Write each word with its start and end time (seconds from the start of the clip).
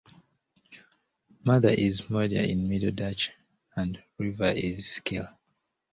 Mother 1.45 1.69
is 1.69 2.09
moeder 2.09 2.41
in 2.43 2.67
Middle 2.67 2.89
Dutch, 2.91 3.33
and 3.75 4.01
river 4.17 4.47
is 4.49 4.99
Kille. 5.05 5.37